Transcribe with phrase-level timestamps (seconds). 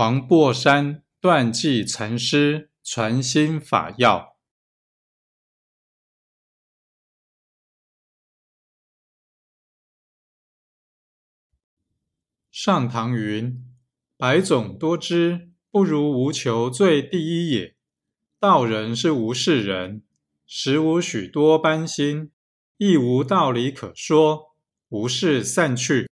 [0.00, 4.38] 黄檗山断际禅师传心法要。
[12.50, 13.62] 上堂云：
[14.16, 17.76] 百种多知，不如无求最第一也。
[18.38, 20.02] 道人是无事人，
[20.46, 22.32] 实无许多般心，
[22.78, 24.56] 亦无道理可说。
[24.88, 26.09] 无事散去，